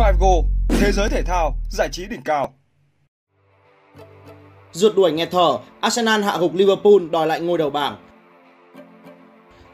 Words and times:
Figo, 0.00 0.44
thế 0.68 0.92
giới 0.92 1.08
thể 1.08 1.22
thao, 1.22 1.56
giải 1.70 1.88
trí 1.92 2.06
đỉnh 2.06 2.22
cao. 2.22 2.54
Rượt 4.72 4.96
đuổi 4.96 5.12
nghẹt 5.12 5.28
thở, 5.30 5.58
Arsenal 5.80 6.22
hạ 6.22 6.36
gục 6.38 6.54
Liverpool 6.54 7.08
đòi 7.10 7.26
lại 7.26 7.40
ngôi 7.40 7.58
đầu 7.58 7.70
bảng. 7.70 7.96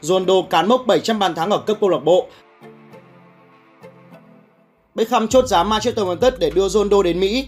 Ronaldo 0.01 0.33
cán 0.49 0.67
mốc 0.67 0.81
700 0.87 1.19
bàn 1.19 1.35
thắng 1.35 1.49
ở 1.49 1.57
cấp 1.57 1.77
câu 1.81 1.89
lạc 1.89 1.99
bộ. 1.99 2.27
Beckham 4.95 5.27
chốt 5.27 5.47
giá 5.47 5.63
Manchester 5.63 6.05
United 6.05 6.33
để 6.39 6.49
đưa 6.49 6.69
Ronaldo 6.69 7.03
đến 7.03 7.19
Mỹ. 7.19 7.47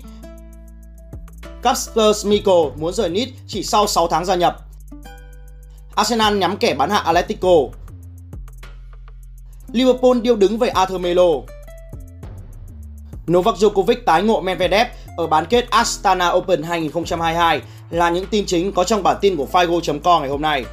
Kasper 1.62 2.18
Schmeichel 2.18 2.72
muốn 2.76 2.94
rời 2.94 3.10
Nice 3.10 3.32
chỉ 3.48 3.64
sau 3.64 3.88
6 3.88 4.08
tháng 4.08 4.26
gia 4.26 4.36
nhập. 4.36 4.58
Arsenal 5.96 6.38
nhắm 6.38 6.58
kẻ 6.58 6.76
bán 6.76 6.90
hạ 6.90 6.98
Atletico. 6.98 7.58
Liverpool 9.72 10.20
điêu 10.22 10.36
đứng 10.36 10.58
về 10.58 10.68
Arthur 10.68 11.02
Melo. 11.02 11.32
Novak 13.30 13.56
Djokovic 13.56 13.96
tái 14.06 14.24
ngộ 14.24 14.42
Medvedev 14.42 14.88
ở 15.18 15.28
bán 15.28 15.46
kết 15.46 15.70
Astana 15.70 16.30
Open 16.30 16.64
2022 16.64 17.62
là 17.90 18.10
những 18.10 18.26
tin 18.26 18.46
chính 18.46 18.72
có 18.72 18.84
trong 18.84 19.04
bản 19.04 19.18
tin 19.22 19.36
của 19.36 19.48
Figo.com 19.52 20.22
ngày 20.22 20.30
hôm 20.30 20.42
nay. 20.42 20.66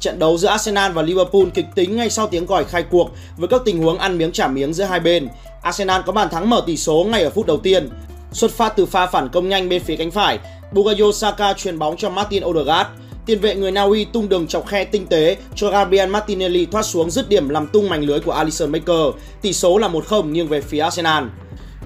Trận 0.00 0.18
đấu 0.18 0.38
giữa 0.38 0.48
Arsenal 0.48 0.92
và 0.92 1.02
Liverpool 1.02 1.42
kịch 1.54 1.66
tính 1.74 1.96
ngay 1.96 2.10
sau 2.10 2.26
tiếng 2.26 2.46
còi 2.46 2.64
khai 2.64 2.82
cuộc 2.82 3.10
với 3.36 3.48
các 3.48 3.60
tình 3.64 3.82
huống 3.82 3.98
ăn 3.98 4.18
miếng 4.18 4.32
trả 4.32 4.48
miếng 4.48 4.72
giữa 4.72 4.84
hai 4.84 5.00
bên. 5.00 5.28
Arsenal 5.62 6.00
có 6.06 6.12
bàn 6.12 6.28
thắng 6.28 6.50
mở 6.50 6.62
tỷ 6.66 6.76
số 6.76 7.06
ngay 7.10 7.22
ở 7.22 7.30
phút 7.30 7.46
đầu 7.46 7.56
tiên. 7.56 7.88
Xuất 8.32 8.50
phát 8.50 8.72
từ 8.76 8.86
pha 8.86 9.06
phản 9.06 9.28
công 9.28 9.48
nhanh 9.48 9.68
bên 9.68 9.82
phía 9.82 9.96
cánh 9.96 10.10
phải, 10.10 10.38
Bukayo 10.72 11.12
Saka 11.14 11.52
truyền 11.52 11.78
bóng 11.78 11.96
cho 11.96 12.10
Martin 12.10 12.44
Odegaard. 12.44 12.88
Tiền 13.28 13.40
vệ 13.40 13.54
người 13.54 13.70
Na 13.70 13.82
Uy 13.82 14.04
tung 14.04 14.28
đường 14.28 14.46
chọc 14.46 14.66
khe 14.66 14.84
tinh 14.84 15.06
tế 15.06 15.36
cho 15.54 15.70
Gabriel 15.70 16.10
Martinelli 16.10 16.66
thoát 16.66 16.82
xuống 16.82 17.10
dứt 17.10 17.28
điểm 17.28 17.48
làm 17.48 17.66
tung 17.66 17.88
mảnh 17.88 18.02
lưới 18.02 18.20
của 18.20 18.32
Alisson 18.32 18.72
Becker. 18.72 19.06
Tỷ 19.42 19.52
số 19.52 19.78
là 19.78 19.88
1-0 19.88 20.30
nghiêng 20.30 20.48
về 20.48 20.60
phía 20.60 20.78
Arsenal. 20.78 21.24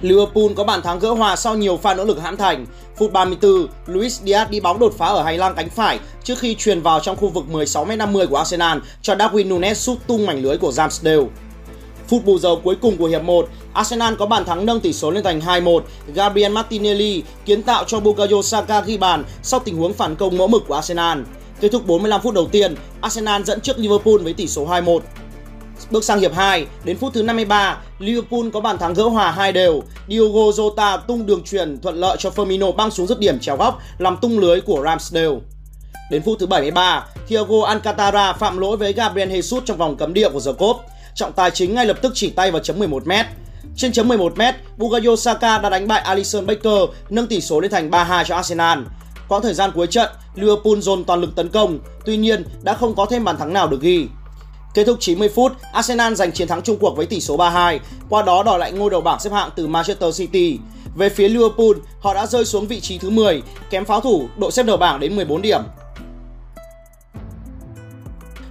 Liverpool 0.03 0.45
có 0.57 0.65
bàn 0.65 0.83
thắng 0.83 0.99
gỡ 0.99 1.11
hòa 1.11 1.37
sau 1.37 1.55
nhiều 1.55 1.77
pha 1.77 1.95
nỗ 1.95 2.05
lực 2.05 2.23
hãm 2.23 2.37
thành. 2.37 2.67
Phút 2.97 3.13
34, 3.13 3.67
Luis 3.87 4.23
Diaz 4.23 4.51
đi 4.51 4.61
bóng 4.61 4.79
đột 4.79 4.95
phá 4.99 5.07
ở 5.07 5.23
hành 5.23 5.39
lang 5.39 5.55
cánh 5.57 5.71
phải 5.71 5.99
trước 6.25 6.39
khi 6.39 6.55
truyền 6.55 6.81
vào 6.81 7.01
trong 7.01 7.17
khu 7.17 7.29
vực 7.29 7.45
16m50 7.53 8.27
của 8.27 8.37
Arsenal 8.37 8.79
cho 9.03 9.15
Darwin 9.15 9.49
Nunes 9.49 9.79
sút 9.79 9.99
tung 10.07 10.27
mảnh 10.27 10.43
lưới 10.43 10.59
của 10.59 10.73
Ramsdale. 10.73 11.27
Phút 12.13 12.25
bù 12.25 12.39
giờ 12.39 12.57
cuối 12.65 12.77
cùng 12.83 12.97
của 12.97 13.07
hiệp 13.07 13.23
1, 13.23 13.49
Arsenal 13.73 14.15
có 14.15 14.27
bàn 14.27 14.45
thắng 14.45 14.67
nâng 14.67 14.81
tỷ 14.81 14.93
số 14.93 15.11
lên 15.11 15.25
thành 15.25 15.41
2-1. 15.41 15.81
Gabriel 16.15 16.53
Martinelli 16.53 17.23
kiến 17.45 17.63
tạo 17.63 17.85
cho 17.85 18.01
Bukayo 18.01 18.43
Saka 18.43 18.81
ghi 18.81 18.99
bàn 18.99 19.25
sau 19.43 19.61
tình 19.61 19.77
huống 19.77 19.93
phản 19.93 20.17
công 20.17 20.39
mẫu 20.39 20.49
mực 20.49 20.63
của 20.69 20.75
Arsenal. 20.75 21.19
Kết 21.61 21.69
thúc 21.73 21.87
45 21.87 22.21
phút 22.21 22.35
đầu 22.35 22.49
tiên, 22.53 22.75
Arsenal 23.01 23.43
dẫn 23.43 23.61
trước 23.61 23.79
Liverpool 23.79 24.17
với 24.17 24.33
tỷ 24.33 24.49
số 24.49 24.67
2-1. 24.67 25.01
Bước 25.91 26.05
sang 26.05 26.21
hiệp 26.21 26.35
2, 26.35 26.67
đến 26.85 26.99
phút 26.99 27.15
thứ 27.15 27.23
53, 27.23 27.79
Liverpool 27.99 28.51
có 28.53 28.61
bàn 28.61 28.79
thắng 28.79 28.95
gỡ 28.95 29.05
hòa 29.05 29.31
hai 29.31 29.53
đều. 29.53 29.83
Diogo 30.09 30.41
Jota 30.41 30.99
tung 30.99 31.27
đường 31.27 31.45
truyền 31.45 31.81
thuận 31.81 31.97
lợi 31.97 32.17
cho 32.19 32.31
Firmino 32.31 32.73
băng 32.73 32.91
xuống 32.91 33.07
dứt 33.07 33.19
điểm 33.19 33.39
chéo 33.41 33.57
góc 33.57 33.79
làm 33.99 34.17
tung 34.17 34.39
lưới 34.39 34.61
của 34.61 34.83
Ramsdale. 34.85 35.39
Đến 36.11 36.23
phút 36.23 36.39
thứ 36.39 36.47
73, 36.47 37.07
Thiago 37.29 37.65
Alcantara 37.67 38.33
phạm 38.33 38.59
lỗi 38.59 38.77
với 38.77 38.93
Gabriel 38.93 39.31
Jesus 39.31 39.61
trong 39.65 39.77
vòng 39.77 39.97
cấm 39.97 40.15
địa 40.15 40.29
của 40.29 40.41
The 40.41 40.53
Cop. 40.59 40.77
Trọng 41.15 41.33
tài 41.33 41.51
chính 41.51 41.75
ngay 41.75 41.87
lập 41.87 41.97
tức 42.03 42.13
chỉ 42.15 42.31
tay 42.31 42.51
vào 42.51 42.61
chấm 42.61 42.79
11m. 42.79 43.25
Trên 43.77 43.93
chấm 43.93 44.09
11m, 44.09 44.53
Bukayo 44.77 45.17
Saka 45.17 45.59
đã 45.59 45.71
đánh 45.71 45.89
bại 45.89 46.01
Alisson 46.01 46.47
Becker, 46.47 46.83
nâng 47.11 47.27
tỷ 47.27 47.41
số 47.41 47.61
lên 47.61 47.71
thành 47.71 47.91
3-2 47.91 48.25
cho 48.25 48.35
Arsenal. 48.35 48.79
Quãng 49.29 49.43
thời 49.43 49.55
gian 49.55 49.71
cuối 49.75 49.87
trận, 49.87 50.09
Liverpool 50.35 50.81
dồn 50.81 51.05
toàn 51.05 51.21
lực 51.21 51.37
tấn 51.37 51.49
công, 51.49 51.79
tuy 52.05 52.17
nhiên 52.17 52.45
đã 52.63 52.75
không 52.75 52.95
có 52.95 53.07
thêm 53.07 53.25
bàn 53.25 53.37
thắng 53.37 53.53
nào 53.53 53.69
được 53.69 53.81
ghi. 53.81 54.07
Kết 54.75 54.85
thúc 54.85 54.97
90 55.01 55.29
phút, 55.29 55.53
Arsenal 55.73 56.15
giành 56.15 56.33
chiến 56.33 56.49
thắng 56.49 56.63
chung 56.63 56.79
cuộc 56.79 56.97
với 56.97 57.07
tỷ 57.07 57.21
số 57.21 57.37
3-2, 57.37 57.79
qua 58.09 58.23
đó 58.23 58.43
đòi 58.43 58.59
lại 58.59 58.73
ngôi 58.73 58.91
đầu 58.91 59.01
bảng 59.01 59.21
xếp 59.21 59.31
hạng 59.33 59.51
từ 59.57 59.67
Manchester 59.67 60.19
City. 60.19 60.59
Về 60.97 61.09
phía 61.09 61.29
Liverpool, 61.29 61.73
họ 62.01 62.15
đã 62.15 62.27
rơi 62.27 62.45
xuống 62.45 62.67
vị 62.67 62.81
trí 62.81 62.99
thứ 62.99 63.11
10, 63.11 63.43
kém 63.71 63.85
pháo 63.85 64.01
thủ 64.01 64.29
đội 64.37 64.53
xếp 64.53 64.63
đầu 64.63 64.77
bảng 64.77 65.01
đến 65.01 65.17
14 65.17 65.43
điểm. 65.43 65.61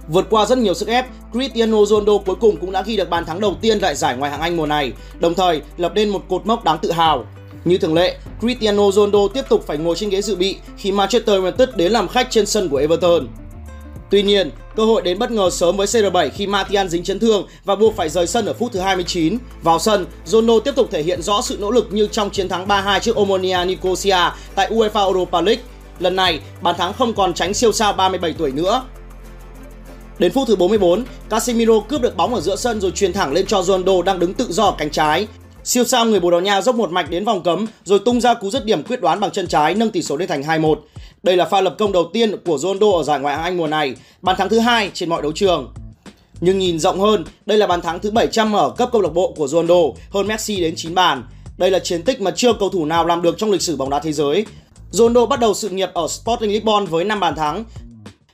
Vượt 0.08 0.26
qua 0.30 0.46
rất 0.46 0.58
nhiều 0.58 0.74
sức 0.74 0.88
ép, 0.88 1.06
Cristiano 1.32 1.84
Ronaldo 1.84 2.18
cuối 2.18 2.36
cùng 2.40 2.56
cũng 2.56 2.72
đã 2.72 2.82
ghi 2.82 2.96
được 2.96 3.10
bàn 3.10 3.24
thắng 3.24 3.40
đầu 3.40 3.56
tiên 3.60 3.80
tại 3.80 3.94
giải 3.94 4.16
ngoại 4.16 4.30
hạng 4.30 4.40
Anh 4.40 4.56
mùa 4.56 4.66
này, 4.66 4.92
đồng 5.20 5.34
thời 5.34 5.62
lập 5.76 5.92
nên 5.94 6.08
một 6.08 6.22
cột 6.28 6.46
mốc 6.46 6.64
đáng 6.64 6.78
tự 6.78 6.92
hào. 6.92 7.24
Như 7.64 7.78
thường 7.78 7.94
lệ, 7.94 8.16
Cristiano 8.40 8.90
Ronaldo 8.90 9.28
tiếp 9.34 9.42
tục 9.48 9.64
phải 9.66 9.78
ngồi 9.78 9.96
trên 9.96 10.10
ghế 10.10 10.22
dự 10.22 10.36
bị 10.36 10.56
khi 10.76 10.92
Manchester 10.92 11.36
United 11.36 11.68
đến 11.76 11.92
làm 11.92 12.08
khách 12.08 12.30
trên 12.30 12.46
sân 12.46 12.68
của 12.68 12.76
Everton. 12.76 13.26
Tuy 14.10 14.22
nhiên, 14.22 14.50
cơ 14.76 14.84
hội 14.84 15.02
đến 15.02 15.18
bất 15.18 15.30
ngờ 15.30 15.50
sớm 15.50 15.76
với 15.76 15.86
CR7 15.86 16.30
khi 16.34 16.46
Martial 16.46 16.88
dính 16.88 17.02
chấn 17.02 17.18
thương 17.18 17.46
và 17.64 17.76
buộc 17.76 17.96
phải 17.96 18.08
rời 18.08 18.26
sân 18.26 18.46
ở 18.46 18.52
phút 18.52 18.72
thứ 18.72 18.80
29. 18.80 19.38
Vào 19.62 19.78
sân, 19.78 20.06
Ronaldo 20.24 20.60
tiếp 20.60 20.74
tục 20.76 20.88
thể 20.90 21.02
hiện 21.02 21.22
rõ 21.22 21.42
sự 21.42 21.56
nỗ 21.60 21.70
lực 21.70 21.92
như 21.92 22.08
trong 22.12 22.30
chiến 22.30 22.48
thắng 22.48 22.66
3-2 22.66 23.00
trước 23.00 23.16
Omonia 23.16 23.64
Nicosia 23.64 24.18
tại 24.54 24.70
UEFA 24.70 25.06
Europa 25.06 25.40
League. 25.40 25.62
Lần 25.98 26.16
này, 26.16 26.40
bàn 26.62 26.74
thắng 26.78 26.92
không 26.92 27.14
còn 27.14 27.34
tránh 27.34 27.54
siêu 27.54 27.72
sao 27.72 27.92
37 27.92 28.32
tuổi 28.38 28.52
nữa. 28.52 28.82
Đến 30.22 30.32
phút 30.32 30.48
thứ 30.48 30.56
44, 30.56 31.04
Casemiro 31.30 31.80
cướp 31.80 32.00
được 32.00 32.16
bóng 32.16 32.34
ở 32.34 32.40
giữa 32.40 32.56
sân 32.56 32.80
rồi 32.80 32.90
truyền 32.90 33.12
thẳng 33.12 33.32
lên 33.32 33.46
cho 33.46 33.62
Ronaldo 33.62 34.02
đang 34.02 34.18
đứng 34.18 34.34
tự 34.34 34.46
do 34.50 34.64
ở 34.64 34.74
cánh 34.78 34.90
trái. 34.90 35.26
Siêu 35.64 35.84
sao 35.84 36.04
người 36.04 36.20
Bồ 36.20 36.30
Đào 36.30 36.40
Nha 36.40 36.60
dốc 36.60 36.74
một 36.74 36.90
mạch 36.90 37.10
đến 37.10 37.24
vòng 37.24 37.42
cấm 37.42 37.66
rồi 37.84 37.98
tung 37.98 38.20
ra 38.20 38.34
cú 38.34 38.50
dứt 38.50 38.64
điểm 38.64 38.82
quyết 38.82 39.00
đoán 39.00 39.20
bằng 39.20 39.30
chân 39.30 39.46
trái 39.46 39.74
nâng 39.74 39.90
tỷ 39.90 40.02
số 40.02 40.16
lên 40.16 40.28
thành 40.28 40.42
2-1. 40.42 40.76
Đây 41.22 41.36
là 41.36 41.44
pha 41.44 41.60
lập 41.60 41.74
công 41.78 41.92
đầu 41.92 42.10
tiên 42.12 42.36
của 42.44 42.58
Ronaldo 42.58 42.86
ở 42.86 43.02
giải 43.02 43.20
Ngoại 43.20 43.34
hạng 43.34 43.44
Anh 43.44 43.56
mùa 43.56 43.66
này, 43.66 43.94
bàn 44.22 44.36
thắng 44.36 44.48
thứ 44.48 44.58
hai 44.58 44.90
trên 44.94 45.08
mọi 45.08 45.22
đấu 45.22 45.32
trường. 45.32 45.72
Nhưng 46.40 46.58
nhìn 46.58 46.78
rộng 46.78 47.00
hơn, 47.00 47.24
đây 47.46 47.58
là 47.58 47.66
bàn 47.66 47.80
thắng 47.80 47.98
thứ 48.00 48.10
700 48.10 48.52
ở 48.52 48.70
cấp 48.70 48.88
câu 48.92 49.00
lạc 49.00 49.12
bộ 49.14 49.34
của 49.36 49.48
Ronaldo, 49.48 49.80
hơn 50.10 50.26
Messi 50.26 50.60
đến 50.60 50.74
9 50.76 50.94
bàn. 50.94 51.24
Đây 51.58 51.70
là 51.70 51.78
chiến 51.78 52.02
tích 52.02 52.20
mà 52.20 52.30
chưa 52.30 52.52
cầu 52.52 52.68
thủ 52.68 52.84
nào 52.84 53.06
làm 53.06 53.22
được 53.22 53.34
trong 53.38 53.50
lịch 53.50 53.62
sử 53.62 53.76
bóng 53.76 53.90
đá 53.90 53.98
thế 53.98 54.12
giới. 54.12 54.46
Ronaldo 54.90 55.26
bắt 55.26 55.40
đầu 55.40 55.54
sự 55.54 55.68
nghiệp 55.68 55.90
ở 55.94 56.08
Sporting 56.08 56.50
Lisbon 56.50 56.86
với 56.86 57.04
5 57.04 57.20
bàn 57.20 57.34
thắng, 57.34 57.64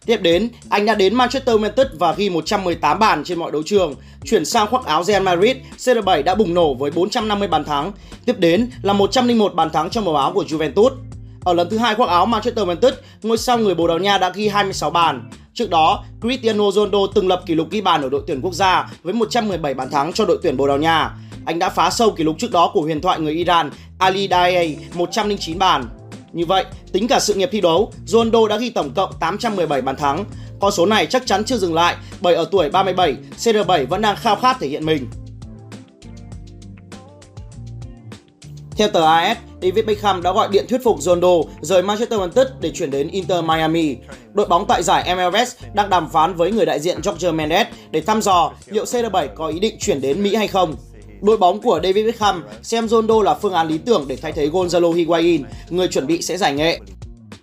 Tiếp 0.08 0.22
đến, 0.22 0.48
anh 0.68 0.86
đã 0.86 0.94
đến 0.94 1.14
Manchester 1.14 1.56
United 1.56 1.86
và 1.98 2.12
ghi 2.12 2.30
118 2.30 2.98
bàn 2.98 3.24
trên 3.24 3.38
mọi 3.38 3.52
đấu 3.52 3.62
trường. 3.66 3.94
Chuyển 4.24 4.44
sang 4.44 4.66
khoác 4.66 4.84
áo 4.84 5.04
Real 5.04 5.22
Madrid, 5.22 5.56
CR7 5.78 6.22
đã 6.22 6.34
bùng 6.34 6.54
nổ 6.54 6.74
với 6.74 6.90
450 6.90 7.48
bàn 7.48 7.64
thắng. 7.64 7.92
Tiếp 8.24 8.38
đến 8.38 8.70
là 8.82 8.92
101 8.92 9.54
bàn 9.54 9.70
thắng 9.70 9.90
trong 9.90 10.04
màu 10.04 10.16
áo 10.16 10.32
của 10.32 10.44
Juventus. 10.48 10.90
Ở 11.44 11.54
lần 11.54 11.70
thứ 11.70 11.78
hai 11.78 11.94
khoác 11.94 12.08
áo 12.08 12.26
Manchester 12.26 12.66
United, 12.66 12.94
ngôi 13.22 13.38
sao 13.38 13.58
người 13.58 13.74
Bồ 13.74 13.88
Đào 13.88 13.98
Nha 13.98 14.18
đã 14.18 14.30
ghi 14.30 14.48
26 14.48 14.90
bàn. 14.90 15.30
Trước 15.54 15.70
đó, 15.70 16.04
Cristiano 16.20 16.70
Ronaldo 16.70 16.98
từng 17.14 17.28
lập 17.28 17.42
kỷ 17.46 17.54
lục 17.54 17.70
ghi 17.70 17.80
bàn 17.80 18.02
ở 18.02 18.08
đội 18.08 18.22
tuyển 18.26 18.40
quốc 18.40 18.54
gia 18.54 18.90
với 19.02 19.14
117 19.14 19.74
bàn 19.74 19.90
thắng 19.90 20.12
cho 20.12 20.24
đội 20.24 20.38
tuyển 20.42 20.56
Bồ 20.56 20.68
Đào 20.68 20.78
Nha. 20.78 21.10
Anh 21.46 21.58
đã 21.58 21.68
phá 21.68 21.90
sâu 21.90 22.10
kỷ 22.10 22.24
lục 22.24 22.36
trước 22.38 22.50
đó 22.50 22.70
của 22.74 22.80
huyền 22.80 23.00
thoại 23.00 23.20
người 23.20 23.32
Iran 23.32 23.70
Ali 23.98 24.28
Daei 24.28 24.76
109 24.94 25.58
bàn. 25.58 25.84
Như 26.38 26.46
vậy, 26.46 26.64
tính 26.92 27.08
cả 27.08 27.20
sự 27.20 27.34
nghiệp 27.34 27.48
thi 27.52 27.60
đấu, 27.60 27.92
Ronaldo 28.06 28.48
đã 28.48 28.56
ghi 28.56 28.70
tổng 28.70 28.94
cộng 28.94 29.10
817 29.20 29.82
bàn 29.82 29.96
thắng. 29.96 30.24
Con 30.60 30.72
số 30.72 30.86
này 30.86 31.06
chắc 31.06 31.26
chắn 31.26 31.44
chưa 31.44 31.56
dừng 31.56 31.74
lại 31.74 31.96
bởi 32.20 32.34
ở 32.34 32.48
tuổi 32.50 32.70
37, 32.70 33.16
CR7 33.38 33.86
vẫn 33.86 34.02
đang 34.02 34.16
khao 34.16 34.36
khát 34.36 34.56
thể 34.60 34.68
hiện 34.68 34.86
mình. 34.86 35.06
Theo 38.76 38.88
tờ 38.88 39.04
AS, 39.04 39.38
David 39.62 39.84
Beckham 39.84 40.22
đã 40.22 40.32
gọi 40.32 40.48
điện 40.52 40.66
thuyết 40.68 40.84
phục 40.84 41.00
Ronaldo 41.00 41.50
rời 41.60 41.82
Manchester 41.82 42.20
United 42.20 42.46
để 42.60 42.70
chuyển 42.74 42.90
đến 42.90 43.08
Inter 43.08 43.44
Miami. 43.44 43.96
Đội 44.32 44.46
bóng 44.48 44.64
tại 44.68 44.82
giải 44.82 45.16
MLS 45.16 45.56
đang 45.74 45.90
đàm 45.90 46.10
phán 46.10 46.34
với 46.34 46.52
người 46.52 46.66
đại 46.66 46.80
diện 46.80 47.00
Jorge 47.00 47.34
Mendes 47.34 47.66
để 47.90 48.00
thăm 48.00 48.22
dò 48.22 48.52
liệu 48.66 48.84
CR7 48.84 49.28
có 49.34 49.46
ý 49.46 49.58
định 49.58 49.76
chuyển 49.80 50.00
đến 50.00 50.22
Mỹ 50.22 50.34
hay 50.34 50.48
không. 50.48 50.76
Đội 51.22 51.36
bóng 51.36 51.60
của 51.60 51.80
David 51.82 52.06
Beckham 52.06 52.44
xem 52.62 52.88
Ronaldo 52.88 53.22
là 53.22 53.34
phương 53.34 53.52
án 53.52 53.68
lý 53.68 53.78
tưởng 53.78 54.04
để 54.08 54.16
thay 54.16 54.32
thế 54.32 54.48
Gonzalo 54.48 54.92
Higuain, 54.92 55.42
người 55.68 55.88
chuẩn 55.88 56.06
bị 56.06 56.22
sẽ 56.22 56.36
giải 56.36 56.54
nghệ. 56.54 56.80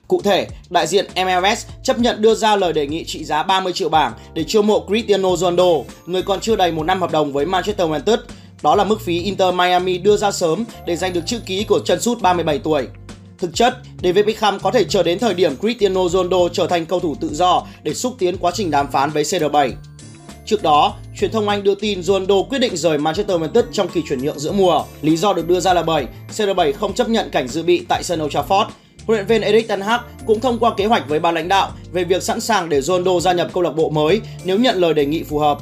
Cụ 0.08 0.22
thể, 0.22 0.48
đại 0.70 0.88
diện 0.88 1.06
MLS 1.16 1.66
chấp 1.84 2.00
nhận 2.00 2.22
đưa 2.22 2.36
ra 2.36 2.56
lời 2.56 2.74
đề 2.74 2.88
nghị 2.88 3.06
trị 3.06 3.24
giá 3.24 3.44
30 3.44 3.74
triệu 3.74 3.90
bảng 3.90 4.14
để 4.34 4.44
chiêu 4.44 4.62
mộ 4.62 4.86
Cristiano 4.88 5.36
Ronaldo, 5.36 5.74
người 6.06 6.22
còn 6.22 6.40
chưa 6.40 6.56
đầy 6.56 6.72
một 6.72 6.84
năm 6.84 7.02
hợp 7.02 7.12
đồng 7.12 7.34
với 7.34 7.46
Manchester 7.46 7.90
United. 7.90 8.20
Đó 8.64 8.76
là 8.76 8.84
mức 8.84 9.02
phí 9.02 9.22
Inter 9.22 9.54
Miami 9.54 9.98
đưa 9.98 10.18
ra 10.18 10.32
sớm 10.32 10.64
để 10.86 10.96
giành 10.96 11.14
được 11.14 11.22
chữ 11.26 11.40
ký 11.46 11.64
của 11.64 11.80
chân 11.86 12.02
sút 12.02 12.22
37 12.22 12.60
tuổi. 12.60 12.88
Thực 13.38 13.56
chất, 13.56 13.74
David 14.04 14.26
Beckham 14.26 14.60
có 14.60 14.72
thể 14.72 14.84
chờ 14.84 15.04
đến 15.04 15.20
thời 15.20 15.34
điểm 15.34 15.58
Cristiano 15.58 16.08
Ronaldo 16.08 16.38
trở 16.54 16.68
thành 16.68 16.86
cầu 16.86 17.00
thủ 17.00 17.16
tự 17.22 17.30
do 17.34 17.64
để 17.84 17.94
xúc 17.94 18.16
tiến 18.20 18.38
quá 18.38 18.52
trình 18.56 18.72
đàm 18.72 18.92
phán 18.92 19.10
với 19.10 19.24
CR7. 19.24 19.72
Trước 20.46 20.64
đó, 20.64 20.96
truyền 21.20 21.32
thông 21.32 21.50
Anh 21.50 21.64
đưa 21.64 21.76
tin 21.76 22.04
Ronaldo 22.04 22.36
quyết 22.50 22.60
định 22.60 22.78
rời 22.78 22.98
Manchester 22.98 23.42
United 23.42 23.66
trong 23.72 23.88
kỳ 23.88 24.02
chuyển 24.10 24.20
nhượng 24.24 24.40
giữa 24.40 24.52
mùa. 24.52 24.84
Lý 25.02 25.18
do 25.18 25.34
được 25.34 25.48
đưa 25.48 25.60
ra 25.60 25.74
là 25.74 25.84
bởi 25.84 26.06
CR7 26.38 26.74
không 26.74 26.94
chấp 26.94 27.10
nhận 27.10 27.30
cảnh 27.30 27.48
dự 27.48 27.64
bị 27.64 27.86
tại 27.90 28.04
sân 28.04 28.24
Old 28.24 28.36
Trafford. 28.36 28.66
Huấn 29.06 29.18
luyện 29.18 29.28
viên 29.28 29.42
Erik 29.42 29.68
ten 29.68 29.82
Hag 29.82 30.00
cũng 30.26 30.40
thông 30.40 30.60
qua 30.60 30.74
kế 30.78 30.86
hoạch 30.86 31.10
với 31.10 31.20
ban 31.20 31.36
lãnh 31.36 31.48
đạo 31.48 31.72
về 31.92 32.04
việc 32.04 32.24
sẵn 32.24 32.42
sàng 32.42 32.70
để 32.70 32.82
Ronaldo 32.82 33.20
gia 33.20 33.34
nhập 33.34 33.50
câu 33.54 33.64
lạc 33.64 33.72
bộ 33.76 33.90
mới 33.90 34.22
nếu 34.44 34.60
nhận 34.60 34.78
lời 34.78 34.94
đề 34.94 35.06
nghị 35.06 35.24
phù 35.24 35.40
hợp. 35.40 35.58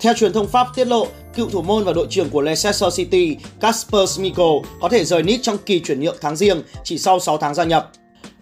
Theo 0.00 0.14
truyền 0.14 0.32
thông 0.32 0.48
Pháp 0.48 0.66
tiết 0.74 0.86
lộ, 0.86 1.06
cựu 1.34 1.50
thủ 1.50 1.62
môn 1.62 1.84
và 1.84 1.92
đội 1.92 2.06
trưởng 2.10 2.30
của 2.30 2.40
Leicester 2.40 2.96
City 2.96 3.36
Kasper 3.60 4.10
Schmeichel 4.10 4.46
có 4.80 4.88
thể 4.88 5.04
rời 5.04 5.22
Nice 5.22 5.42
trong 5.42 5.58
kỳ 5.66 5.80
chuyển 5.80 6.00
nhượng 6.00 6.16
tháng 6.20 6.36
riêng 6.36 6.62
chỉ 6.84 6.98
sau 6.98 7.20
6 7.20 7.38
tháng 7.38 7.54
gia 7.54 7.64
nhập. 7.64 7.90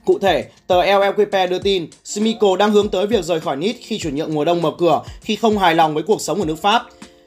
Cụ 0.09 0.19
thể, 0.19 0.45
tờ 0.67 0.83
LLQP 0.83 1.49
đưa 1.49 1.59
tin 1.59 1.87
Simico 2.05 2.57
đang 2.57 2.73
hướng 2.73 2.89
tới 2.89 3.07
việc 3.07 3.25
rời 3.25 3.41
khỏi 3.41 3.57
Nice 3.57 3.79
khi 3.83 3.99
chuyển 3.99 4.17
nhượng 4.17 4.35
mùa 4.35 4.45
đông 4.45 4.63
mở 4.63 4.71
cửa 4.79 5.03
khi 5.21 5.37
không 5.37 5.59
hài 5.59 5.75
lòng 5.75 5.95
với 5.95 6.03
cuộc 6.03 6.21
sống 6.21 6.41
ở 6.41 6.47
nước 6.47 6.59
Pháp. 6.59 6.83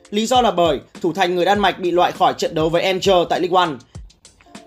Lý 0.10 0.26
do 0.26 0.42
là 0.42 0.52
bởi 0.52 0.80
thủ 1.02 1.14
thành 1.14 1.36
người 1.36 1.46
Đan 1.46 1.60
Mạch 1.60 1.80
bị 1.80 1.92
loại 1.92 2.12
khỏi 2.12 2.34
trận 2.38 2.56
đấu 2.56 2.70
với 2.70 2.82
Angers 2.82 3.30
tại 3.30 3.40
Ligue 3.40 3.66
1. 3.66 3.78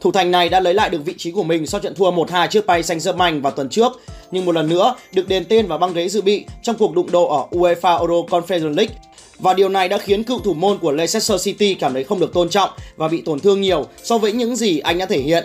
Thủ 0.01 0.13
thành 0.13 0.31
này 0.31 0.49
đã 0.49 0.61
lấy 0.61 0.75
lại 0.75 0.91
được 0.91 1.05
vị 1.05 1.15
trí 1.19 1.31
của 1.31 1.43
mình 1.43 1.67
sau 1.67 1.81
trận 1.81 1.95
thua 1.95 2.11
1-2 2.11 2.47
trước 2.47 2.67
Paris 2.67 2.91
Saint-Germain 2.91 3.43
vào 3.43 3.53
tuần 3.53 3.69
trước, 3.69 4.01
nhưng 4.31 4.45
một 4.45 4.55
lần 4.55 4.69
nữa 4.69 4.95
được 5.13 5.29
đền 5.29 5.45
tên 5.45 5.67
và 5.67 5.79
băng 5.79 5.95
ghế 5.95 6.09
dự 6.09 6.23
bị 6.23 6.45
trong 6.63 6.77
cuộc 6.79 6.95
đụng 6.95 7.11
độ 7.11 7.27
ở 7.27 7.59
UEFA 7.59 7.99
Euro 7.99 8.15
Conference 8.15 8.77
League. 8.77 8.95
Và 9.39 9.55
điều 9.55 9.69
này 9.69 9.89
đã 9.89 9.99
khiến 9.99 10.25
cựu 10.25 10.39
thủ 10.39 10.55
môn 10.55 10.79
của 10.79 10.93
Leicester 10.93 11.45
City 11.45 11.75
cảm 11.75 11.93
thấy 11.93 12.05
không 12.05 12.21
được 12.21 12.33
tôn 12.33 12.49
trọng 12.49 12.71
và 12.97 13.09
bị 13.09 13.23
tổn 13.23 13.41
thương 13.41 13.61
nhiều 13.61 13.87
so 14.03 14.19
với 14.19 14.33
những 14.33 14.57
gì 14.57 14.79
anh 14.79 14.99
đã 14.99 15.07
thể 15.07 15.19
hiện. 15.19 15.45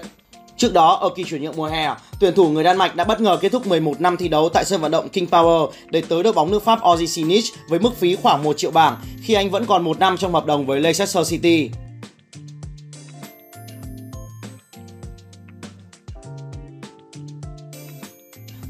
Trước 0.60 0.74
đó, 0.74 0.98
ở 1.02 1.10
kỳ 1.16 1.24
chuyển 1.24 1.44
nhượng 1.44 1.56
mùa 1.58 1.68
hè, 1.68 1.90
tuyển 2.20 2.36
thủ 2.36 2.50
người 2.50 2.64
Đan 2.64 2.78
Mạch 2.78 2.96
đã 2.96 3.04
bất 3.04 3.22
ngờ 3.22 3.38
kết 3.42 3.52
thúc 3.52 3.68
11 3.68 4.02
năm 4.02 4.18
thi 4.18 4.28
đấu 4.28 4.50
tại 4.50 4.66
sân 4.66 4.82
vận 4.82 4.92
động 4.92 5.10
King 5.10 5.26
Power 5.26 5.70
để 5.90 6.04
tới 6.10 6.24
đội 6.24 6.34
bóng 6.34 6.52
nước 6.52 6.64
Pháp 6.64 6.80
Orzi 6.82 7.06
Sinich 7.06 7.46
với 7.70 7.80
mức 7.80 7.98
phí 7.98 8.16
khoảng 8.16 8.44
1 8.44 8.58
triệu 8.58 8.72
bảng 8.72 8.98
khi 9.22 9.34
anh 9.34 9.50
vẫn 9.50 9.66
còn 9.66 9.84
một 9.84 10.00
năm 10.00 10.18
trong 10.18 10.34
hợp 10.34 10.46
đồng 10.46 10.66
với 10.66 10.80
Leicester 10.80 11.32
City. 11.32 11.70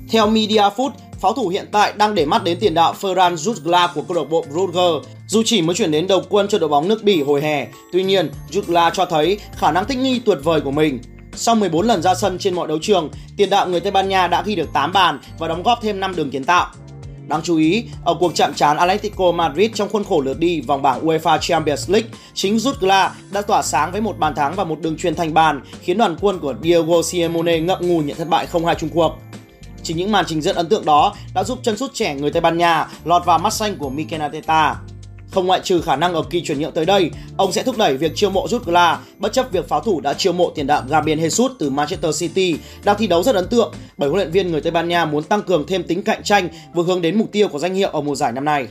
Theo 0.09 0.27
Media 0.27 0.61
Foot, 0.75 0.91
pháo 1.21 1.33
thủ 1.33 1.47
hiện 1.47 1.65
tại 1.71 1.93
đang 1.97 2.15
để 2.15 2.25
mắt 2.25 2.43
đến 2.43 2.57
tiền 2.59 2.73
đạo 2.73 2.93
Ferran 3.01 3.35
Jutgla 3.35 3.87
của 3.95 4.01
câu 4.01 4.17
lạc 4.17 4.29
bộ 4.29 4.45
Brugge. 4.51 5.09
Dù 5.27 5.41
chỉ 5.45 5.61
mới 5.61 5.75
chuyển 5.75 5.91
đến 5.91 6.07
đầu 6.07 6.21
quân 6.29 6.47
cho 6.47 6.59
đội 6.59 6.69
bóng 6.69 6.87
nước 6.87 7.03
Bỉ 7.03 7.21
hồi 7.23 7.41
hè, 7.41 7.67
tuy 7.93 8.03
nhiên 8.03 8.29
Jutgla 8.51 8.91
cho 8.93 9.05
thấy 9.05 9.39
khả 9.57 9.71
năng 9.71 9.85
thích 9.85 9.97
nghi 9.97 10.19
tuyệt 10.19 10.37
vời 10.43 10.61
của 10.61 10.71
mình. 10.71 10.99
Sau 11.39 11.55
14 11.55 11.87
lần 11.87 12.01
ra 12.01 12.15
sân 12.15 12.37
trên 12.37 12.55
mọi 12.55 12.67
đấu 12.67 12.77
trường, 12.81 13.09
tiền 13.37 13.49
đạo 13.49 13.67
người 13.67 13.79
Tây 13.79 13.91
Ban 13.91 14.09
Nha 14.09 14.27
đã 14.27 14.41
ghi 14.41 14.55
được 14.55 14.69
8 14.73 14.93
bàn 14.93 15.19
và 15.37 15.47
đóng 15.47 15.63
góp 15.63 15.79
thêm 15.81 15.99
5 15.99 16.15
đường 16.15 16.31
kiến 16.31 16.43
tạo. 16.43 16.67
Đáng 17.27 17.41
chú 17.43 17.57
ý, 17.57 17.83
ở 18.05 18.15
cuộc 18.19 18.35
chạm 18.35 18.53
trán 18.53 18.77
Atletico 18.77 19.31
Madrid 19.31 19.71
trong 19.73 19.89
khuôn 19.89 20.03
khổ 20.03 20.21
lượt 20.21 20.39
đi 20.39 20.61
vòng 20.61 20.81
bảng 20.81 21.05
UEFA 21.05 21.37
Champions 21.41 21.89
League, 21.89 22.09
chính 22.33 22.57
Jutgla 22.57 23.09
đã 23.31 23.41
tỏa 23.41 23.61
sáng 23.61 23.91
với 23.91 24.01
một 24.01 24.19
bàn 24.19 24.35
thắng 24.35 24.55
và 24.55 24.63
một 24.63 24.79
đường 24.81 24.97
truyền 24.97 25.15
thành 25.15 25.33
bàn, 25.33 25.61
khiến 25.81 25.97
đoàn 25.97 26.17
quân 26.21 26.39
của 26.39 26.53
Diego 26.63 27.01
Simeone 27.01 27.59
ngậm 27.59 27.87
ngùi 27.87 28.03
nhận 28.03 28.17
thất 28.17 28.27
bại 28.27 28.47
0-2 28.51 28.73
Trung 28.75 28.89
Quốc. 28.93 29.19
Chính 29.83 29.97
những 29.97 30.11
màn 30.11 30.25
trình 30.27 30.41
diễn 30.41 30.55
ấn 30.55 30.69
tượng 30.69 30.85
đó 30.85 31.15
đã 31.35 31.43
giúp 31.43 31.59
chân 31.63 31.77
sút 31.77 31.93
trẻ 31.93 32.15
người 32.15 32.31
Tây 32.31 32.41
Ban 32.41 32.57
Nha 32.57 32.87
lọt 33.05 33.25
vào 33.25 33.39
mắt 33.39 33.53
xanh 33.53 33.75
của 33.75 33.89
Mikel 33.89 34.21
Arteta. 34.21 34.75
Không 35.31 35.47
ngoại 35.47 35.59
trừ 35.63 35.81
khả 35.81 35.95
năng 35.95 36.13
ở 36.13 36.23
kỳ 36.29 36.41
chuyển 36.41 36.59
nhượng 36.59 36.71
tới 36.71 36.85
đây, 36.85 37.11
ông 37.37 37.51
sẽ 37.51 37.63
thúc 37.63 37.77
đẩy 37.77 37.97
việc 37.97 38.11
chiêu 38.15 38.29
mộ 38.29 38.47
rút 38.47 38.65
Gla 38.65 38.99
bất 39.17 39.33
chấp 39.33 39.51
việc 39.51 39.67
pháo 39.67 39.81
thủ 39.81 40.01
đã 40.01 40.13
chiêu 40.13 40.33
mộ 40.33 40.51
tiền 40.55 40.67
đạo 40.67 40.83
Gabriel 40.89 41.19
Jesus 41.19 41.49
từ 41.59 41.69
Manchester 41.69 42.19
City 42.19 42.55
đang 42.83 42.97
thi 42.97 43.07
đấu 43.07 43.23
rất 43.23 43.35
ấn 43.35 43.47
tượng 43.47 43.73
bởi 43.97 44.09
huấn 44.09 44.19
luyện 44.21 44.31
viên 44.31 44.51
người 44.51 44.61
Tây 44.61 44.71
Ban 44.71 44.87
Nha 44.87 45.05
muốn 45.05 45.23
tăng 45.23 45.41
cường 45.41 45.67
thêm 45.67 45.83
tính 45.83 46.03
cạnh 46.03 46.23
tranh 46.23 46.49
vừa 46.73 46.83
hướng 46.83 47.01
đến 47.01 47.17
mục 47.17 47.31
tiêu 47.31 47.47
của 47.47 47.59
danh 47.59 47.73
hiệu 47.73 47.89
ở 47.89 48.01
mùa 48.01 48.15
giải 48.15 48.31
năm 48.31 48.45
nay. 48.45 48.67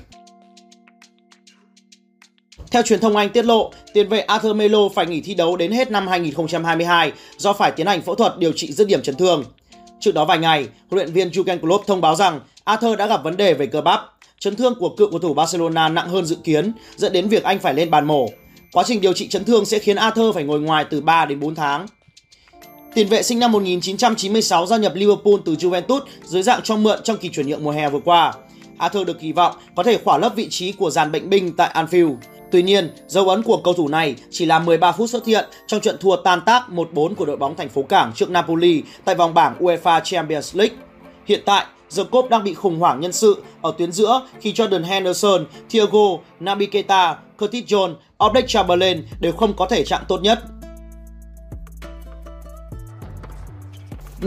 Theo 2.70 2.82
truyền 2.82 3.00
thông 3.00 3.16
Anh 3.16 3.30
tiết 3.30 3.44
lộ, 3.44 3.72
tiền 3.94 4.08
vệ 4.08 4.20
Arthur 4.20 4.56
Melo 4.56 4.88
phải 4.94 5.06
nghỉ 5.06 5.20
thi 5.20 5.34
đấu 5.34 5.56
đến 5.56 5.72
hết 5.72 5.90
năm 5.90 6.08
2022 6.08 7.12
do 7.36 7.52
phải 7.52 7.72
tiến 7.72 7.86
hành 7.86 8.02
phẫu 8.02 8.14
thuật 8.14 8.38
điều 8.38 8.52
trị 8.52 8.72
dứt 8.72 8.86
điểm 8.86 9.02
chấn 9.02 9.14
thương. 9.14 9.44
Trước 10.00 10.14
đó 10.14 10.24
vài 10.24 10.38
ngày, 10.38 10.68
huấn 10.90 10.98
luyện 10.98 11.12
viên 11.12 11.30
Jurgen 11.30 11.58
Klopp 11.58 11.86
thông 11.86 12.00
báo 12.00 12.16
rằng 12.16 12.40
Arthur 12.64 12.98
đã 12.98 13.06
gặp 13.06 13.24
vấn 13.24 13.36
đề 13.36 13.54
về 13.54 13.66
cơ 13.66 13.80
bắp. 13.80 14.00
Chấn 14.40 14.56
thương 14.56 14.74
của 14.74 14.88
cựu 14.88 15.10
cầu 15.10 15.18
thủ 15.18 15.34
Barcelona 15.34 15.88
nặng 15.88 16.08
hơn 16.08 16.24
dự 16.24 16.36
kiến, 16.44 16.72
dẫn 16.96 17.12
đến 17.12 17.28
việc 17.28 17.42
anh 17.42 17.58
phải 17.58 17.74
lên 17.74 17.90
bàn 17.90 18.06
mổ. 18.06 18.28
Quá 18.72 18.84
trình 18.86 19.00
điều 19.00 19.12
trị 19.12 19.28
chấn 19.28 19.44
thương 19.44 19.64
sẽ 19.64 19.78
khiến 19.78 19.96
Arthur 19.96 20.34
phải 20.34 20.44
ngồi 20.44 20.60
ngoài 20.60 20.84
từ 20.90 21.00
3 21.00 21.24
đến 21.24 21.40
4 21.40 21.54
tháng. 21.54 21.86
Tiền 22.94 23.08
vệ 23.08 23.22
sinh 23.22 23.38
năm 23.38 23.52
1996 23.52 24.66
gia 24.66 24.76
nhập 24.76 24.92
Liverpool 24.94 25.34
từ 25.44 25.54
Juventus 25.54 26.00
dưới 26.24 26.42
dạng 26.42 26.60
cho 26.64 26.76
mượn 26.76 27.00
trong 27.04 27.16
kỳ 27.16 27.28
chuyển 27.28 27.48
nhượng 27.48 27.64
mùa 27.64 27.70
hè 27.70 27.90
vừa 27.90 28.00
qua. 28.04 28.32
Arthur 28.78 29.06
được 29.06 29.20
kỳ 29.20 29.32
vọng 29.32 29.54
có 29.76 29.82
thể 29.82 29.98
khỏa 30.04 30.18
lấp 30.18 30.32
vị 30.36 30.48
trí 30.50 30.72
của 30.72 30.90
dàn 30.90 31.12
bệnh 31.12 31.30
binh 31.30 31.56
tại 31.56 31.70
Anfield. 31.74 32.16
Tuy 32.50 32.62
nhiên, 32.62 32.90
dấu 33.06 33.28
ấn 33.28 33.42
của 33.42 33.56
cầu 33.56 33.74
thủ 33.74 33.88
này 33.88 34.14
chỉ 34.30 34.46
là 34.46 34.58
13 34.58 34.92
phút 34.92 35.10
xuất 35.10 35.26
hiện 35.26 35.44
trong 35.66 35.80
trận 35.80 35.96
thua 36.00 36.16
tan 36.16 36.40
tác 36.46 36.62
1-4 36.68 37.14
của 37.14 37.24
đội 37.24 37.36
bóng 37.36 37.56
thành 37.56 37.68
phố 37.68 37.82
Cảng 37.82 38.12
trước 38.14 38.30
Napoli 38.30 38.82
tại 39.04 39.14
vòng 39.14 39.34
bảng 39.34 39.56
UEFA 39.58 40.00
Champions 40.04 40.56
League. 40.56 40.76
Hiện 41.26 41.42
tại, 41.44 41.66
The 41.96 42.02
Cop 42.10 42.28
đang 42.30 42.44
bị 42.44 42.54
khủng 42.54 42.78
hoảng 42.78 43.00
nhân 43.00 43.12
sự 43.12 43.42
ở 43.62 43.72
tuyến 43.78 43.92
giữa 43.92 44.20
khi 44.40 44.52
Jordan 44.52 44.84
Henderson, 44.84 45.44
Thiago, 45.70 46.18
Naby 46.40 46.66
Keita, 46.66 47.16
Curtis 47.38 47.64
Jones, 47.64 47.94
Oblak 48.24 48.48
Chamberlain 48.48 49.06
đều 49.20 49.32
không 49.32 49.56
có 49.56 49.66
thể 49.66 49.84
trạng 49.84 50.04
tốt 50.08 50.22
nhất. 50.22 50.38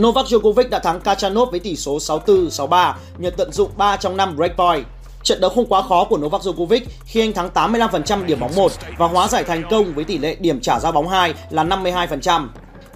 Novak 0.00 0.26
Djokovic 0.26 0.68
đã 0.68 0.78
thắng 0.78 1.00
Kachanov 1.00 1.50
với 1.50 1.60
tỷ 1.60 1.76
số 1.76 1.98
6-4, 1.98 2.48
6-3 2.48 2.94
nhờ 3.18 3.30
tận 3.30 3.52
dụng 3.52 3.70
3 3.76 3.96
trong 3.96 4.16
5 4.16 4.36
breakpoint. 4.36 4.84
Trận 5.22 5.40
đấu 5.40 5.50
không 5.50 5.66
quá 5.66 5.82
khó 5.82 6.04
của 6.04 6.18
Novak 6.18 6.40
Djokovic 6.40 6.80
khi 7.04 7.20
anh 7.20 7.32
thắng 7.32 7.50
85% 7.54 8.24
điểm 8.26 8.40
bóng 8.40 8.56
1 8.56 8.72
và 8.98 9.06
hóa 9.06 9.28
giải 9.28 9.44
thành 9.44 9.62
công 9.70 9.94
với 9.94 10.04
tỷ 10.04 10.18
lệ 10.18 10.36
điểm 10.40 10.60
trả 10.60 10.80
ra 10.80 10.92
bóng 10.92 11.08
2 11.08 11.34
là 11.50 11.64
52%. 11.64 12.48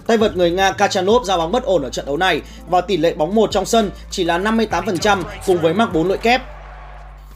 Tay 0.07 0.17
vợt 0.17 0.37
người 0.37 0.51
Nga 0.51 0.71
Kachanov 0.71 1.25
ra 1.25 1.37
bóng 1.37 1.51
bất 1.51 1.63
ổn 1.63 1.83
ở 1.83 1.89
trận 1.89 2.05
đấu 2.05 2.17
này 2.17 2.41
và 2.69 2.81
tỷ 2.81 2.97
lệ 2.97 3.13
bóng 3.13 3.35
1 3.35 3.51
trong 3.51 3.65
sân 3.65 3.91
chỉ 4.11 4.23
là 4.23 4.39
58% 4.39 5.23
cùng 5.45 5.57
với 5.57 5.73
mắc 5.73 5.93
4 5.93 6.07
lỗi 6.07 6.17
kép. 6.17 6.41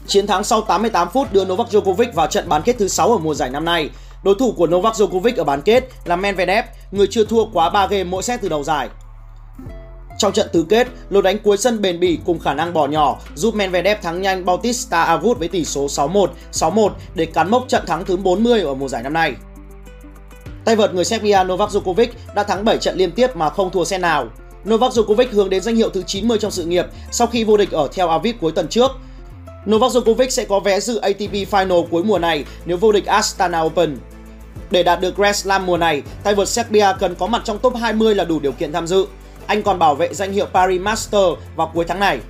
Chiến 0.06 0.26
thắng 0.26 0.44
sau 0.44 0.60
88 0.60 1.08
phút 1.10 1.32
đưa 1.32 1.44
Novak 1.44 1.68
Djokovic 1.68 2.12
vào 2.12 2.26
trận 2.26 2.48
bán 2.48 2.62
kết 2.62 2.76
thứ 2.78 2.88
6 2.88 3.12
ở 3.12 3.18
mùa 3.18 3.34
giải 3.34 3.50
năm 3.50 3.64
nay. 3.64 3.90
Đối 4.22 4.34
thủ 4.38 4.52
của 4.56 4.66
Novak 4.66 4.94
Djokovic 4.94 5.32
ở 5.36 5.44
bán 5.44 5.62
kết 5.62 5.84
là 6.04 6.16
Medvedev, 6.16 6.64
người 6.90 7.06
chưa 7.10 7.24
thua 7.24 7.44
quá 7.52 7.70
3 7.70 7.86
game 7.86 8.04
mỗi 8.04 8.22
set 8.22 8.40
từ 8.40 8.48
đầu 8.48 8.64
giải. 8.64 8.88
Trong 10.18 10.32
trận 10.32 10.48
tứ 10.52 10.66
kết, 10.68 10.88
lối 11.10 11.22
đánh 11.22 11.38
cuối 11.38 11.56
sân 11.56 11.82
bền 11.82 12.00
bỉ 12.00 12.18
cùng 12.24 12.38
khả 12.38 12.54
năng 12.54 12.72
bỏ 12.72 12.86
nhỏ 12.86 13.18
giúp 13.34 13.54
Medvedev 13.54 14.02
thắng 14.02 14.22
nhanh 14.22 14.44
Bautista 14.44 15.02
Agut 15.02 15.38
với 15.38 15.48
tỷ 15.48 15.64
số 15.64 15.86
6-1, 15.86 16.26
6-1 16.52 16.90
để 17.14 17.26
cán 17.26 17.50
mốc 17.50 17.64
trận 17.68 17.86
thắng 17.86 18.04
thứ 18.04 18.16
40 18.16 18.60
ở 18.60 18.74
mùa 18.74 18.88
giải 18.88 19.02
năm 19.02 19.12
nay. 19.12 19.32
Tay 20.64 20.76
vợt 20.76 20.94
người 20.94 21.04
Serbia 21.04 21.38
Novak 21.44 21.70
Djokovic 21.70 22.08
đã 22.34 22.42
thắng 22.42 22.64
7 22.64 22.78
trận 22.78 22.96
liên 22.96 23.12
tiếp 23.12 23.36
mà 23.36 23.50
không 23.50 23.70
thua 23.70 23.84
set 23.84 24.00
nào. 24.00 24.26
Novak 24.68 24.92
Djokovic 24.92 25.26
hướng 25.30 25.50
đến 25.50 25.62
danh 25.62 25.76
hiệu 25.76 25.90
thứ 25.90 26.02
90 26.02 26.38
trong 26.38 26.50
sự 26.50 26.64
nghiệp 26.64 26.86
sau 27.10 27.26
khi 27.26 27.44
vô 27.44 27.56
địch 27.56 27.70
ở 27.70 27.88
Tel 27.96 28.08
Aviv 28.08 28.36
cuối 28.40 28.52
tuần 28.52 28.68
trước. 28.68 28.90
Novak 29.70 29.92
Djokovic 29.92 30.28
sẽ 30.28 30.44
có 30.44 30.60
vé 30.60 30.80
dự 30.80 30.96
ATP 30.96 31.32
Final 31.32 31.86
cuối 31.90 32.04
mùa 32.04 32.18
này 32.18 32.44
nếu 32.64 32.76
vô 32.76 32.92
địch 32.92 33.06
Astana 33.06 33.60
Open. 33.60 33.96
Để 34.70 34.82
đạt 34.82 35.00
được 35.00 35.16
Grand 35.16 35.36
Slam 35.36 35.66
mùa 35.66 35.76
này, 35.76 36.02
tay 36.22 36.34
vợt 36.34 36.48
Serbia 36.48 36.86
cần 37.00 37.14
có 37.14 37.26
mặt 37.26 37.42
trong 37.44 37.58
top 37.58 37.74
20 37.76 38.14
là 38.14 38.24
đủ 38.24 38.40
điều 38.40 38.52
kiện 38.52 38.72
tham 38.72 38.86
dự. 38.86 39.06
Anh 39.46 39.62
còn 39.62 39.78
bảo 39.78 39.94
vệ 39.94 40.14
danh 40.14 40.32
hiệu 40.32 40.46
Paris 40.46 40.80
Master 40.80 41.22
vào 41.56 41.70
cuối 41.74 41.84
tháng 41.88 42.00
này. 42.00 42.20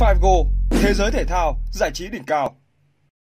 5Go, 0.00 0.44
thế 0.70 0.94
giới 0.94 1.10
thể 1.10 1.24
thao, 1.24 1.58
giải 1.72 1.90
trí 1.94 2.08
đỉnh 2.08 2.24
cao. 2.24 2.54